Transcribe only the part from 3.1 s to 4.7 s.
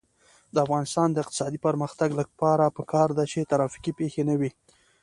ده چې ترافیکي پیښې نه وي.